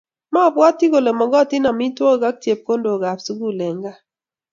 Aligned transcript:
Mobwoti 0.33 0.85
kole 0.91 1.11
mogotin 1.19 1.65
amitwogik 1.71 2.27
ak 2.29 2.35
chepkondokab 2.43 3.17
sukul 3.25 3.59
eng 3.67 3.79
gaa 3.83 3.99